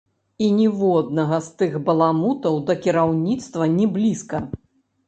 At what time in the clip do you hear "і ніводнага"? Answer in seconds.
0.45-1.37